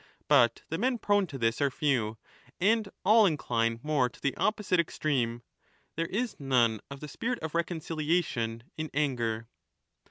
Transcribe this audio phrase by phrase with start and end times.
[0.27, 2.17] But the men prone to this are few,
[2.59, 5.43] and all incline more to the opposite extreme;
[5.95, 9.47] there is none of the spirit of reconciliation ^ in anger.